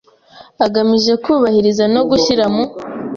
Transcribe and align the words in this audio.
agamije 0.65 1.13
kubahiriza 1.23 1.83
no 1.93 2.01
gushyira 2.09 2.45
mu 2.53 2.63